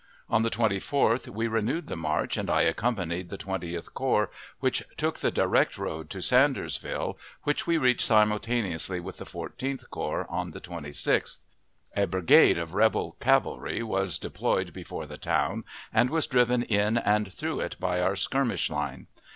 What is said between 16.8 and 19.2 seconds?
and through it by our skirmish line.